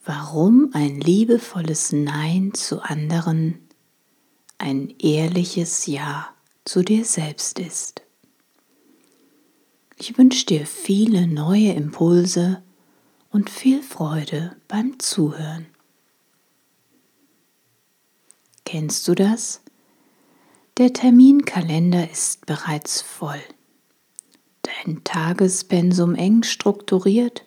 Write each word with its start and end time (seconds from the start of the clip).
warum 0.04 0.70
ein 0.72 0.98
liebevolles 0.98 1.92
Nein 1.92 2.52
zu 2.52 2.82
anderen 2.82 3.65
ein 4.58 4.94
ehrliches 4.98 5.86
Ja 5.86 6.28
zu 6.64 6.82
dir 6.82 7.04
selbst 7.04 7.58
ist. 7.58 8.02
Ich 9.98 10.18
wünsche 10.18 10.46
dir 10.46 10.66
viele 10.66 11.26
neue 11.26 11.72
Impulse 11.72 12.62
und 13.30 13.50
viel 13.50 13.82
Freude 13.82 14.56
beim 14.68 14.98
Zuhören. 14.98 15.66
Kennst 18.64 19.06
du 19.08 19.14
das? 19.14 19.62
Der 20.76 20.92
Terminkalender 20.92 22.10
ist 22.10 22.44
bereits 22.44 23.00
voll. 23.00 23.40
Dein 24.62 25.02
Tagespensum 25.04 26.14
eng 26.14 26.42
strukturiert. 26.42 27.44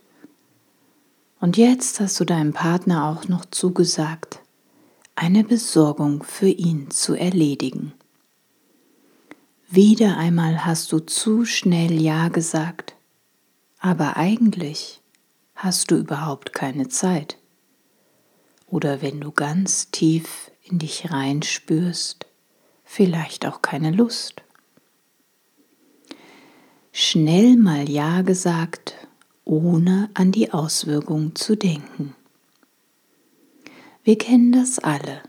Und 1.39 1.57
jetzt 1.57 1.99
hast 1.99 2.19
du 2.19 2.25
deinem 2.25 2.53
Partner 2.53 3.05
auch 3.05 3.27
noch 3.27 3.45
zugesagt, 3.45 4.41
eine 5.19 5.43
Besorgung 5.43 6.23
für 6.23 6.47
ihn 6.47 6.91
zu 6.91 7.13
erledigen. 7.13 7.91
Wieder 9.69 10.15
einmal 10.15 10.65
hast 10.65 10.93
du 10.93 10.99
zu 10.99 11.43
schnell 11.43 11.99
Ja 11.99 12.29
gesagt, 12.29 12.95
aber 13.79 14.15
eigentlich 14.15 15.01
hast 15.55 15.91
du 15.91 15.97
überhaupt 15.97 16.53
keine 16.53 16.87
Zeit. 16.87 17.37
Oder 18.65 19.01
wenn 19.01 19.19
du 19.19 19.33
ganz 19.33 19.91
tief 19.91 20.51
in 20.63 20.79
dich 20.79 21.11
reinspürst, 21.11 22.25
vielleicht 22.85 23.45
auch 23.45 23.61
keine 23.61 23.91
Lust. 23.91 24.41
Schnell 26.93 27.57
mal 27.57 27.89
Ja 27.89 28.21
gesagt, 28.21 28.95
ohne 29.43 30.09
an 30.13 30.31
die 30.31 30.53
Auswirkungen 30.53 31.35
zu 31.35 31.57
denken. 31.57 32.15
Wir 34.09 34.17
kennen 34.17 34.51
das 34.51 34.79
alle. 34.79 35.21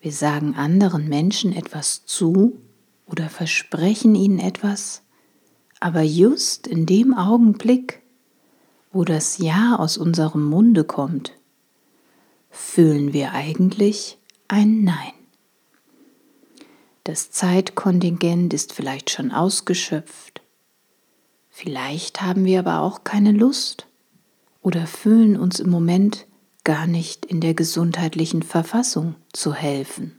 Wir 0.00 0.12
sagen 0.12 0.54
anderen 0.54 1.08
Menschen 1.08 1.52
etwas 1.52 2.06
zu 2.06 2.56
oder 3.06 3.28
versprechen 3.28 4.14
ihnen 4.14 4.38
etwas, 4.38 5.02
aber 5.80 6.02
just 6.02 6.68
in 6.68 6.86
dem 6.86 7.12
Augenblick, 7.12 8.00
wo 8.92 9.02
das 9.02 9.38
Ja 9.38 9.74
aus 9.80 9.98
unserem 9.98 10.44
Munde 10.44 10.84
kommt, 10.84 11.32
fühlen 12.50 13.12
wir 13.12 13.32
eigentlich 13.32 14.18
ein 14.46 14.84
Nein. 14.84 15.14
Das 17.02 17.32
Zeitkontingent 17.32 18.54
ist 18.54 18.74
vielleicht 18.74 19.10
schon 19.10 19.32
ausgeschöpft. 19.32 20.40
Vielleicht 21.50 22.22
haben 22.22 22.44
wir 22.44 22.60
aber 22.60 22.78
auch 22.78 23.02
keine 23.02 23.32
Lust 23.32 23.88
oder 24.62 24.86
fühlen 24.86 25.36
uns 25.36 25.58
im 25.58 25.70
Moment 25.70 26.27
gar 26.68 26.86
nicht 26.86 27.24
in 27.24 27.40
der 27.40 27.54
gesundheitlichen 27.54 28.42
Verfassung 28.42 29.14
zu 29.32 29.54
helfen. 29.54 30.18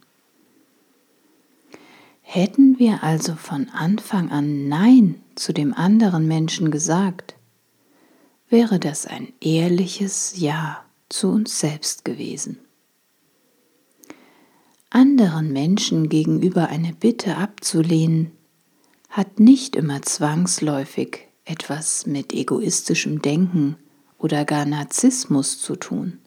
Hätten 2.23 2.79
wir 2.79 3.03
also 3.03 3.35
von 3.35 3.69
Anfang 3.69 4.31
an 4.31 4.67
Nein 4.67 5.21
zu 5.35 5.53
dem 5.53 5.75
anderen 5.75 6.27
Menschen 6.27 6.71
gesagt, 6.71 7.35
wäre 8.49 8.79
das 8.79 9.05
ein 9.05 9.31
ehrliches 9.39 10.39
Ja 10.39 10.83
zu 11.07 11.29
uns 11.29 11.59
selbst 11.59 12.03
gewesen. 12.03 12.57
Anderen 14.89 15.53
Menschen 15.53 16.09
gegenüber 16.09 16.69
eine 16.69 16.93
Bitte 16.93 17.37
abzulehnen, 17.37 18.31
hat 19.07 19.39
nicht 19.39 19.75
immer 19.75 20.01
zwangsläufig 20.01 21.27
etwas 21.45 22.07
mit 22.07 22.33
egoistischem 22.33 23.21
Denken 23.21 23.75
oder 24.17 24.45
gar 24.45 24.65
Narzissmus 24.65 25.61
zu 25.61 25.75
tun 25.75 26.17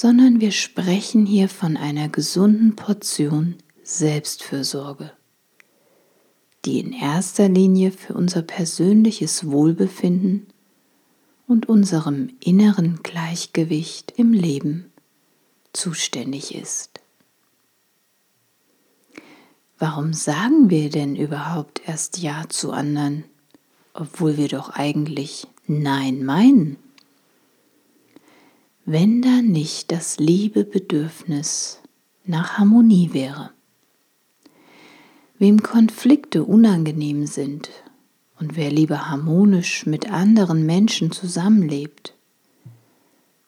sondern 0.00 0.40
wir 0.40 0.52
sprechen 0.52 1.26
hier 1.26 1.48
von 1.48 1.76
einer 1.76 2.08
gesunden 2.08 2.76
Portion 2.76 3.56
Selbstfürsorge, 3.82 5.10
die 6.64 6.78
in 6.78 6.92
erster 6.92 7.48
Linie 7.48 7.90
für 7.90 8.14
unser 8.14 8.42
persönliches 8.42 9.50
Wohlbefinden 9.50 10.46
und 11.48 11.68
unserem 11.68 12.30
inneren 12.38 13.00
Gleichgewicht 13.02 14.12
im 14.16 14.32
Leben 14.32 14.92
zuständig 15.72 16.54
ist. 16.54 17.00
Warum 19.80 20.12
sagen 20.12 20.70
wir 20.70 20.90
denn 20.90 21.16
überhaupt 21.16 21.82
erst 21.88 22.18
Ja 22.18 22.44
zu 22.48 22.70
anderen, 22.70 23.24
obwohl 23.94 24.36
wir 24.36 24.46
doch 24.46 24.70
eigentlich 24.70 25.48
Nein 25.66 26.24
meinen? 26.24 26.76
Wenn 28.90 29.20
da 29.20 29.42
nicht 29.42 29.92
das 29.92 30.18
liebe 30.18 30.64
Bedürfnis 30.64 31.82
nach 32.24 32.56
Harmonie 32.56 33.10
wäre. 33.12 33.50
Wem 35.38 35.62
Konflikte 35.62 36.42
unangenehm 36.42 37.26
sind 37.26 37.68
und 38.38 38.56
wer 38.56 38.70
lieber 38.70 39.10
harmonisch 39.10 39.84
mit 39.84 40.10
anderen 40.10 40.64
Menschen 40.64 41.12
zusammenlebt, 41.12 42.14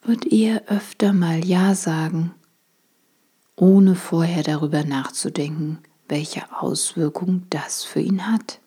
wird 0.02 0.26
eher 0.26 0.68
öfter 0.68 1.14
mal 1.14 1.42
Ja 1.42 1.74
sagen, 1.74 2.34
ohne 3.56 3.94
vorher 3.94 4.42
darüber 4.42 4.84
nachzudenken, 4.84 5.78
welche 6.06 6.42
Auswirkung 6.60 7.46
das 7.48 7.82
für 7.82 8.00
ihn 8.00 8.30
hat. 8.30 8.60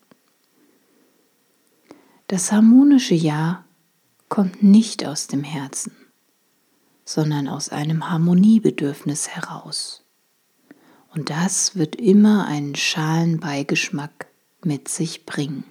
Das 2.26 2.50
harmonische 2.50 3.14
Ja 3.14 3.64
kommt 4.28 4.64
nicht 4.64 5.06
aus 5.06 5.28
dem 5.28 5.44
Herzen 5.44 5.92
sondern 7.04 7.48
aus 7.48 7.68
einem 7.68 8.08
Harmoniebedürfnis 8.10 9.28
heraus. 9.28 10.04
Und 11.14 11.30
das 11.30 11.76
wird 11.76 11.96
immer 11.96 12.46
einen 12.46 12.74
schalen 12.74 13.38
Beigeschmack 13.38 14.26
mit 14.64 14.88
sich 14.88 15.26
bringen. 15.26 15.64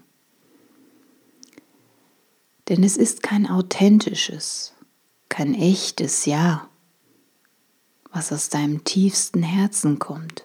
Denn 2.70 2.84
es 2.84 2.96
ist 2.96 3.24
kein 3.24 3.50
authentisches, 3.50 4.74
kein 5.28 5.54
echtes 5.54 6.26
Ja, 6.26 6.70
was 8.12 8.32
aus 8.32 8.50
deinem 8.50 8.84
tiefsten 8.84 9.44
Herzen 9.44 10.00
kommt, 10.00 10.44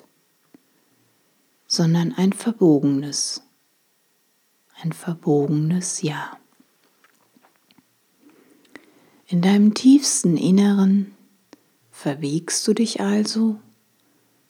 sondern 1.67 2.13
ein 2.15 2.33
verbogenes, 2.33 3.43
ein 4.83 4.93
verbogenes 4.93 6.03
Ja. 6.03 6.39
In 9.31 9.43
deinem 9.43 9.75
tiefsten 9.75 10.39
Inneren 10.39 11.15
verwiegst 11.91 12.67
du 12.67 12.73
dich 12.73 13.03
also 13.03 13.61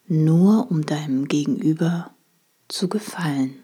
nur 0.07 0.71
um 0.71 0.87
deinem 0.87 1.27
Gegenüber 1.27 2.15
zu 2.69 2.89
gefallen. 2.89 3.61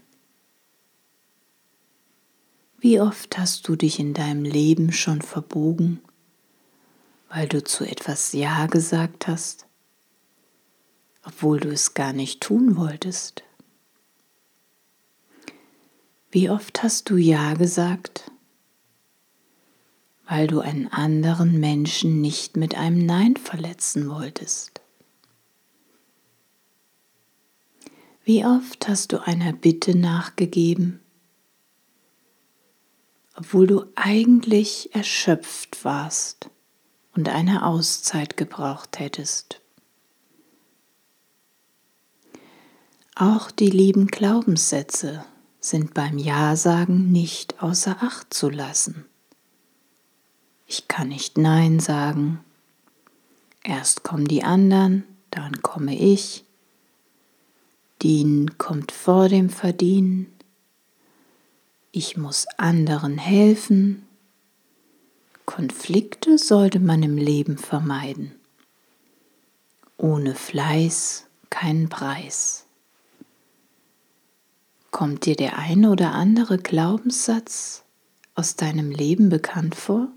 Wie 2.78 3.00
oft 3.00 3.38
hast 3.38 3.68
du 3.68 3.76
dich 3.76 4.00
in 4.00 4.12
deinem 4.12 4.42
Leben 4.42 4.90
schon 4.90 5.22
verbogen, 5.22 6.00
weil 7.28 7.46
du 7.46 7.62
zu 7.62 7.84
etwas 7.84 8.32
Ja 8.32 8.66
gesagt 8.66 9.28
hast, 9.28 9.68
obwohl 11.22 11.60
du 11.60 11.68
es 11.68 11.94
gar 11.94 12.12
nicht 12.12 12.40
tun 12.40 12.76
wolltest? 12.76 13.44
Wie 16.32 16.50
oft 16.50 16.82
hast 16.82 17.08
du 17.08 17.16
Ja 17.16 17.54
gesagt, 17.54 18.32
weil 20.26 20.46
du 20.46 20.60
einen 20.60 20.88
anderen 20.88 21.60
Menschen 21.60 22.20
nicht 22.20 22.56
mit 22.56 22.74
einem 22.74 23.04
Nein 23.04 23.36
verletzen 23.36 24.08
wolltest? 24.08 24.80
Wie 28.24 28.46
oft 28.46 28.88
hast 28.88 29.12
du 29.12 29.22
einer 29.22 29.52
Bitte 29.52 29.94
nachgegeben, 29.94 31.00
obwohl 33.36 33.66
du 33.66 33.84
eigentlich 33.96 34.94
erschöpft 34.94 35.84
warst 35.84 36.48
und 37.14 37.28
eine 37.28 37.66
Auszeit 37.66 38.38
gebraucht 38.38 38.98
hättest? 38.98 39.60
Auch 43.14 43.50
die 43.50 43.70
lieben 43.70 44.06
Glaubenssätze 44.06 45.24
sind 45.60 45.92
beim 45.92 46.16
Ja-Sagen 46.16 47.12
nicht 47.12 47.62
außer 47.62 47.98
Acht 48.02 48.32
zu 48.32 48.48
lassen. 48.48 49.04
Ich 50.66 50.88
kann 50.88 51.08
nicht 51.08 51.38
Nein 51.38 51.80
sagen. 51.80 52.44
Erst 53.62 54.02
kommen 54.02 54.26
die 54.26 54.44
anderen, 54.44 55.04
dann 55.30 55.62
komme 55.62 55.98
ich. 55.98 56.44
Dienen 58.02 58.58
kommt 58.58 58.92
vor 58.92 59.28
dem 59.28 59.48
Verdienen. 59.48 60.26
Ich 61.92 62.16
muss 62.16 62.46
anderen 62.58 63.18
helfen. 63.18 64.06
Konflikte 65.46 66.38
sollte 66.38 66.80
man 66.80 67.02
im 67.02 67.16
Leben 67.16 67.56
vermeiden. 67.56 68.32
Ohne 69.96 70.34
Fleiß 70.34 71.26
keinen 71.50 71.88
Preis. 71.88 72.66
Kommt 74.90 75.24
dir 75.24 75.36
der 75.36 75.56
eine 75.58 75.90
oder 75.90 76.12
andere 76.12 76.58
Glaubenssatz 76.58 77.84
aus 78.34 78.56
deinem 78.56 78.90
Leben 78.90 79.28
bekannt 79.28 79.74
vor? 79.74 80.08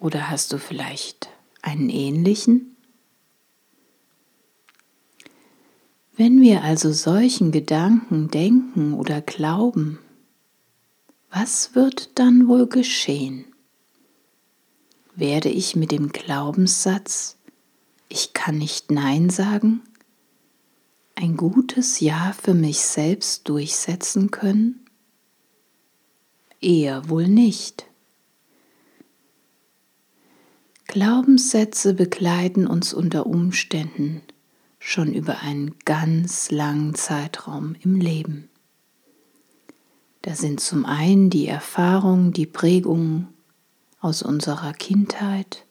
Oder 0.00 0.30
hast 0.30 0.52
du 0.52 0.58
vielleicht 0.58 1.28
einen 1.60 1.90
ähnlichen? 1.90 2.74
Wenn 6.16 6.40
wir 6.40 6.64
also 6.64 6.90
solchen 6.90 7.52
Gedanken 7.52 8.28
denken 8.28 8.94
oder 8.94 9.20
glauben, 9.20 9.98
was 11.30 11.74
wird 11.74 12.18
dann 12.18 12.48
wohl 12.48 12.66
geschehen? 12.66 13.44
Werde 15.14 15.50
ich 15.50 15.76
mit 15.76 15.92
dem 15.92 16.08
Glaubenssatz, 16.08 17.36
ich 18.08 18.32
kann 18.32 18.56
nicht 18.56 18.90
Nein 18.90 19.28
sagen, 19.28 19.82
ein 21.14 21.36
gutes 21.36 22.00
Ja 22.00 22.32
für 22.32 22.54
mich 22.54 22.80
selbst 22.80 23.48
durchsetzen 23.48 24.30
können? 24.30 24.80
Eher 26.62 27.10
wohl 27.10 27.28
nicht. 27.28 27.89
Glaubenssätze 30.90 31.94
begleiten 31.94 32.66
uns 32.66 32.92
unter 32.92 33.24
Umständen 33.24 34.22
schon 34.80 35.14
über 35.14 35.38
einen 35.38 35.76
ganz 35.84 36.50
langen 36.50 36.96
Zeitraum 36.96 37.76
im 37.80 37.94
Leben. 37.94 38.48
Da 40.22 40.34
sind 40.34 40.58
zum 40.58 40.84
einen 40.84 41.30
die 41.30 41.46
Erfahrungen, 41.46 42.32
die 42.32 42.46
Prägungen 42.46 43.28
aus 44.00 44.22
unserer 44.22 44.72
Kindheit, 44.72 45.64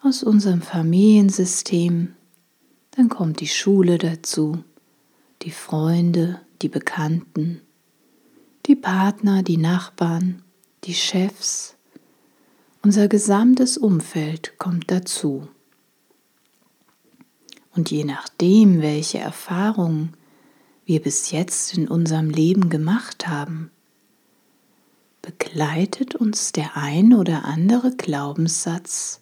aus 0.00 0.22
unserem 0.22 0.62
Familiensystem, 0.62 2.14
dann 2.92 3.08
kommt 3.08 3.40
die 3.40 3.48
Schule 3.48 3.98
dazu, 3.98 4.62
die 5.42 5.50
Freunde, 5.50 6.40
die 6.62 6.68
Bekannten, 6.68 7.60
die 8.66 8.76
Partner, 8.76 9.42
die 9.42 9.56
Nachbarn, 9.56 10.44
die 10.84 10.94
Chefs, 10.94 11.74
unser 12.82 13.08
gesamtes 13.08 13.78
Umfeld 13.78 14.58
kommt 14.58 14.90
dazu. 14.90 15.48
Und 17.74 17.90
je 17.90 18.04
nachdem, 18.04 18.82
welche 18.82 19.18
Erfahrungen 19.18 20.14
wir 20.84 21.00
bis 21.00 21.30
jetzt 21.30 21.76
in 21.76 21.88
unserem 21.88 22.28
Leben 22.28 22.68
gemacht 22.68 23.28
haben, 23.28 23.70
begleitet 25.22 26.16
uns 26.16 26.52
der 26.52 26.76
ein 26.76 27.14
oder 27.14 27.44
andere 27.44 27.94
Glaubenssatz 27.96 29.20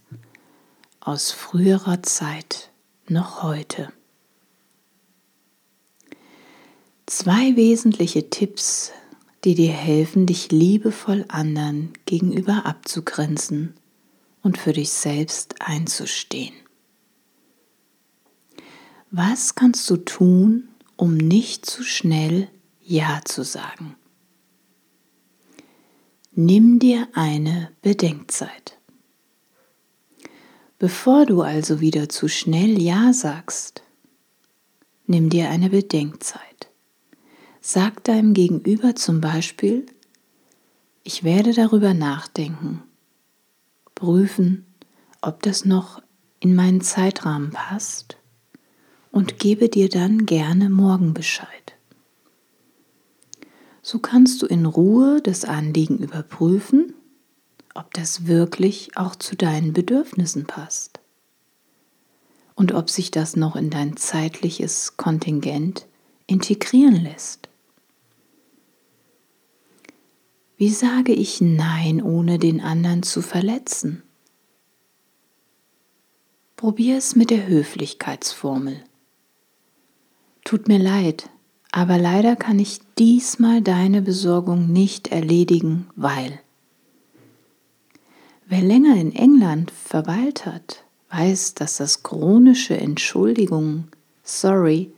aus 1.00 1.30
früherer 1.30 2.02
Zeit 2.02 2.70
noch 3.06 3.42
heute. 3.42 3.92
Zwei 7.06 7.56
wesentliche 7.56 8.30
Tipps, 8.30 8.92
die 9.44 9.54
dir 9.54 9.72
helfen, 9.72 10.26
dich 10.26 10.50
liebevoll 10.50 11.24
anderen 11.28 11.92
gegenüber 12.06 12.66
abzugrenzen 12.66 13.74
und 14.42 14.58
für 14.58 14.72
dich 14.72 14.90
selbst 14.90 15.54
einzustehen. 15.60 16.54
Was 19.10 19.54
kannst 19.54 19.88
du 19.90 19.96
tun, 19.96 20.68
um 20.96 21.16
nicht 21.16 21.66
zu 21.66 21.82
schnell 21.82 22.48
Ja 22.80 23.20
zu 23.24 23.42
sagen? 23.42 23.96
Nimm 26.32 26.78
dir 26.78 27.08
eine 27.14 27.72
Bedenkzeit. 27.82 28.78
Bevor 30.78 31.26
du 31.26 31.42
also 31.42 31.80
wieder 31.80 32.08
zu 32.08 32.28
schnell 32.28 32.80
Ja 32.80 33.12
sagst, 33.12 33.82
nimm 35.06 35.28
dir 35.28 35.50
eine 35.50 35.70
Bedenkzeit. 35.70 36.49
Sag 37.62 38.04
deinem 38.04 38.32
Gegenüber 38.32 38.94
zum 38.94 39.20
Beispiel, 39.20 39.84
ich 41.02 41.24
werde 41.24 41.52
darüber 41.52 41.92
nachdenken, 41.92 42.82
prüfen, 43.94 44.64
ob 45.20 45.42
das 45.42 45.66
noch 45.66 46.02
in 46.40 46.54
meinen 46.54 46.80
Zeitrahmen 46.80 47.50
passt 47.50 48.16
und 49.12 49.38
gebe 49.38 49.68
dir 49.68 49.90
dann 49.90 50.24
gerne 50.24 50.70
morgen 50.70 51.12
Bescheid. 51.12 51.74
So 53.82 53.98
kannst 53.98 54.40
du 54.40 54.46
in 54.46 54.64
Ruhe 54.64 55.20
das 55.20 55.44
Anliegen 55.44 55.98
überprüfen, 55.98 56.94
ob 57.74 57.92
das 57.92 58.26
wirklich 58.26 58.96
auch 58.96 59.16
zu 59.16 59.36
deinen 59.36 59.74
Bedürfnissen 59.74 60.46
passt 60.46 61.00
und 62.54 62.72
ob 62.72 62.88
sich 62.88 63.10
das 63.10 63.36
noch 63.36 63.54
in 63.54 63.68
dein 63.68 63.98
zeitliches 63.98 64.96
Kontingent 64.96 65.86
integrieren 66.26 66.96
lässt. 66.96 67.49
Wie 70.60 70.68
sage 70.68 71.14
ich 71.14 71.40
Nein, 71.40 72.02
ohne 72.02 72.38
den 72.38 72.60
anderen 72.60 73.02
zu 73.02 73.22
verletzen? 73.22 74.02
Probier 76.54 76.98
es 76.98 77.16
mit 77.16 77.30
der 77.30 77.46
Höflichkeitsformel. 77.46 78.84
Tut 80.44 80.68
mir 80.68 80.78
leid, 80.78 81.30
aber 81.72 81.96
leider 81.96 82.36
kann 82.36 82.58
ich 82.58 82.80
diesmal 82.98 83.62
deine 83.62 84.02
Besorgung 84.02 84.70
nicht 84.70 85.08
erledigen, 85.08 85.88
weil. 85.96 86.38
Wer 88.44 88.60
länger 88.60 88.96
in 88.96 89.14
England 89.14 89.70
verweilt 89.70 90.44
hat, 90.44 90.84
weiß, 91.08 91.54
dass 91.54 91.78
das 91.78 92.02
chronische 92.02 92.76
Entschuldigung, 92.76 93.84
sorry, 94.22 94.92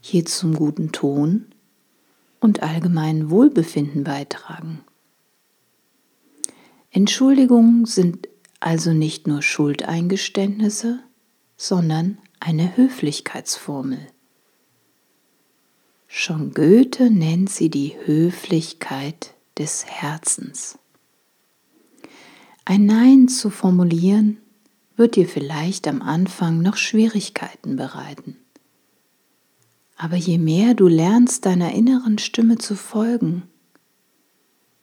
hier 0.00 0.24
zum 0.24 0.54
guten 0.54 0.92
Ton 0.92 1.44
und 2.40 2.62
allgemeinen 2.62 3.28
Wohlbefinden 3.28 4.02
beitragen. 4.02 4.80
Entschuldigungen 6.94 7.86
sind 7.86 8.28
also 8.60 8.92
nicht 8.92 9.26
nur 9.26 9.42
Schuldeingeständnisse, 9.42 11.00
sondern 11.56 12.18
eine 12.38 12.76
Höflichkeitsformel. 12.76 13.98
Schon 16.06 16.54
Goethe 16.54 17.10
nennt 17.10 17.50
sie 17.50 17.68
die 17.68 17.96
Höflichkeit 18.04 19.34
des 19.58 19.86
Herzens. 19.86 20.78
Ein 22.64 22.86
Nein 22.86 23.26
zu 23.26 23.50
formulieren 23.50 24.38
wird 24.94 25.16
dir 25.16 25.26
vielleicht 25.26 25.88
am 25.88 26.00
Anfang 26.00 26.62
noch 26.62 26.76
Schwierigkeiten 26.76 27.74
bereiten. 27.74 28.36
Aber 29.96 30.14
je 30.14 30.38
mehr 30.38 30.74
du 30.74 30.86
lernst, 30.86 31.44
deiner 31.44 31.72
inneren 31.72 32.18
Stimme 32.18 32.58
zu 32.58 32.76
folgen, 32.76 33.42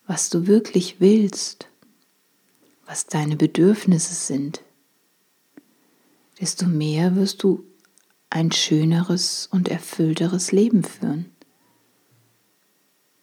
was 0.07 0.29
du 0.29 0.45
wirklich 0.45 0.99
willst, 0.99 1.70
was 2.91 3.05
deine 3.05 3.37
Bedürfnisse 3.37 4.13
sind, 4.13 4.61
desto 6.41 6.65
mehr 6.67 7.15
wirst 7.15 7.41
du 7.41 7.63
ein 8.29 8.51
schöneres 8.51 9.47
und 9.49 9.69
erfüllteres 9.69 10.51
Leben 10.51 10.83
führen. 10.83 11.31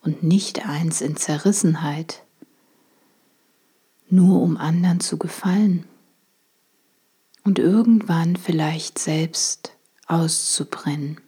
Und 0.01 0.23
nicht 0.23 0.67
eins 0.67 1.03
in 1.03 1.17
Zerrissenheit, 1.17 2.25
nur 4.09 4.41
um 4.41 4.57
anderen 4.57 5.01
zu 5.01 5.19
gefallen 5.19 5.85
und 7.45 7.59
irgendwann 7.59 8.37
vielleicht 8.37 8.99
selbst 8.99 9.77
auszubrennen. 10.07 11.21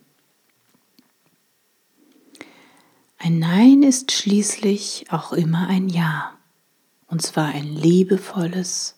Ein 3.18 3.38
Nein 3.38 3.82
ist 3.82 4.12
schließlich 4.12 5.08
auch 5.10 5.34
immer 5.34 5.66
ein 5.68 5.90
Ja, 5.90 6.39
und 7.10 7.20
zwar 7.22 7.46
ein 7.46 7.74
liebevolles 7.74 8.96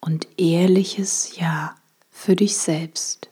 und 0.00 0.26
ehrliches 0.38 1.36
Ja 1.36 1.76
für 2.10 2.34
dich 2.34 2.56
selbst. 2.56 3.28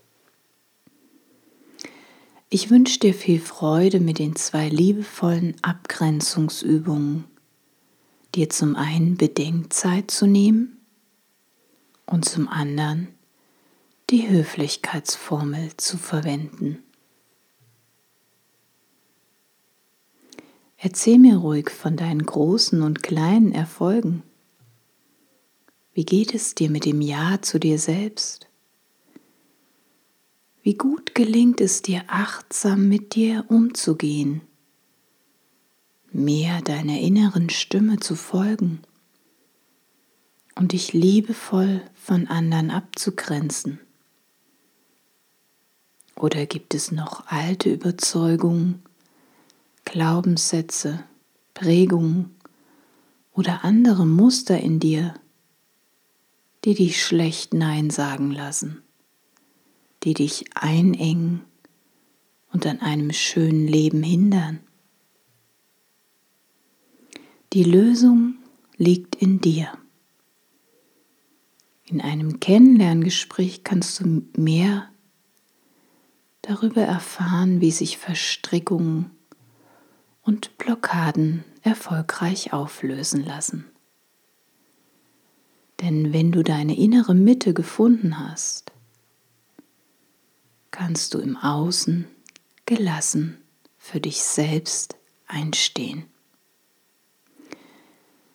Ich 2.50 2.71
wünsche 2.71 2.99
dir 2.99 3.15
viel 3.15 3.41
Freude 3.41 4.00
mit 4.00 4.19
den 4.19 4.37
zwei 4.37 4.69
liebevollen 4.69 5.57
Abgrenzungsübungen, 5.62 7.25
dir 8.35 8.50
zum 8.50 8.77
einen 8.77 9.17
Bedenkzeit 9.17 10.11
zu 10.11 10.27
nehmen 10.27 10.79
und 12.07 12.25
zum 12.25 12.49
anderen 12.49 13.09
die 14.11 14.29
Höflichkeitsformel 14.29 15.77
zu 15.77 15.97
verwenden. 15.97 16.83
Erzähl 20.82 21.18
mir 21.18 21.37
ruhig 21.37 21.68
von 21.68 21.99
deinen 21.99 22.25
großen 22.25 22.80
und 22.80 23.02
kleinen 23.02 23.52
Erfolgen. 23.52 24.22
Wie 25.92 26.06
geht 26.06 26.34
es 26.34 26.54
dir 26.54 26.70
mit 26.70 26.87
dem 26.87 27.02
Ja 27.02 27.42
zu 27.42 27.60
dir 27.60 27.78
selbst? 27.78 28.49
Wie 30.62 30.72
gut 30.72 31.14
gelingt 31.14 31.60
es 31.60 31.82
dir, 31.82 32.04
achtsam 32.06 32.88
mit 32.88 33.14
dir 33.14 33.44
umzugehen, 33.49 34.40
mehr 36.12 36.62
deiner 36.62 36.99
inneren 36.99 37.50
Stimme 37.50 37.99
zu 37.99 38.14
folgen 38.14 38.80
und 40.54 40.72
dich 40.72 40.94
liebevoll 40.94 41.82
von 41.94 42.26
anderen 42.26 42.70
abzugrenzen. 42.70 43.80
Oder 46.16 46.46
gibt 46.46 46.75
es 46.75 46.90
noch 46.90 47.26
alte 47.26 47.70
Überzeugungen, 47.70 48.82
Glaubenssätze, 49.90 51.04
Prägungen 51.54 52.37
oder 53.32 53.64
andere 53.64 54.06
Muster 54.06 54.59
in 54.59 54.80
dir, 54.80 55.14
die 56.64 56.75
dich 56.75 57.04
schlecht 57.04 57.54
Nein 57.54 57.90
sagen 57.90 58.30
lassen? 58.30 58.82
die 60.02 60.14
dich 60.14 60.44
einengen 60.54 61.42
und 62.52 62.66
an 62.66 62.80
einem 62.80 63.12
schönen 63.12 63.66
Leben 63.66 64.02
hindern. 64.02 64.61
Die 67.52 67.64
Lösung 67.64 68.35
liegt 68.76 69.16
in 69.16 69.40
dir. 69.40 69.73
In 71.85 72.00
einem 72.00 72.40
Kennenlerngespräch 72.40 73.64
kannst 73.64 74.00
du 74.00 74.23
mehr 74.37 74.88
darüber 76.42 76.82
erfahren, 76.82 77.61
wie 77.61 77.73
sich 77.73 77.99
Verstrickungen 77.99 79.11
und 80.23 80.57
Blockaden 80.59 81.45
erfolgreich 81.62 82.53
auflösen 82.53 83.25
lassen. 83.25 83.65
Denn 85.81 86.12
wenn 86.12 86.31
du 86.31 86.43
deine 86.43 86.77
innere 86.77 87.15
Mitte 87.15 87.55
gefunden 87.55 88.19
hast, 88.19 88.73
kannst 90.71 91.15
du 91.15 91.19
im 91.19 91.37
Außen 91.37 92.07
gelassen 92.67 93.39
für 93.79 94.00
dich 94.00 94.23
selbst 94.23 94.97
einstehen. 95.27 96.05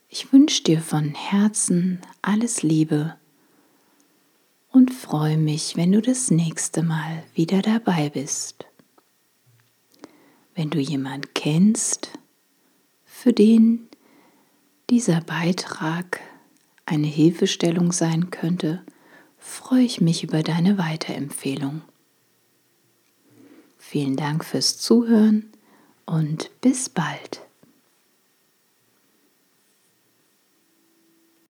Ich 0.09 0.31
wünsche 0.33 0.63
dir 0.63 0.81
von 0.81 1.13
Herzen 1.13 1.99
alles 2.21 2.63
Liebe 2.63 3.15
und 4.71 4.93
freue 4.93 5.37
mich, 5.37 5.77
wenn 5.77 5.91
du 5.91 6.01
das 6.01 6.31
nächste 6.31 6.83
Mal 6.83 7.23
wieder 7.33 7.61
dabei 7.61 8.09
bist. 8.09 8.65
Wenn 10.55 10.69
du 10.69 10.79
jemand 10.79 11.35
kennst, 11.35 12.11
für 13.03 13.33
den 13.33 13.87
dieser 14.89 15.19
Beitrag 15.19 16.21
eine 16.85 17.07
Hilfestellung 17.07 17.91
sein 17.91 18.31
könnte, 18.31 18.81
freue 19.37 19.83
ich 19.83 19.99
mich 19.99 20.23
über 20.23 20.43
deine 20.43 20.77
Weiterempfehlung. 20.77 21.81
Vielen 23.77 24.15
Dank 24.15 24.45
fürs 24.45 24.77
Zuhören 24.77 25.51
und 26.05 26.49
bis 26.61 26.87
bald. 26.87 27.44